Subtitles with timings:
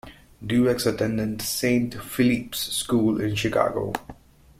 [0.43, 3.93] Duax attended Saint Phillip's School in Chicago.